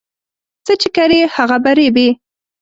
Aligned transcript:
څه 0.65 0.73
چې 0.81 0.89
کرې، 0.95 1.21
هغه 1.35 1.57
به 1.63 1.71
ريبې 1.77 2.09